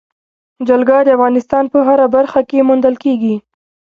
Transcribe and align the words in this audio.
جلګه 0.67 0.97
د 1.03 1.09
افغانستان 1.17 1.63
په 1.73 1.79
هره 1.87 2.07
برخه 2.15 2.41
کې 2.49 2.65
موندل 2.67 2.95
کېږي. 3.03 3.35